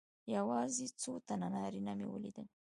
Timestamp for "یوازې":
0.35-0.85